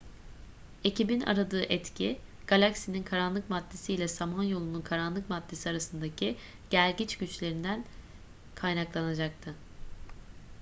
[0.83, 6.37] ekibin aradığı etki galaksinin karanlık maddesi ile samanyolu'nun karanlık maddesi arasındaki
[6.69, 7.85] gelgit güçlerinden
[8.55, 9.55] kaynaklanacaktı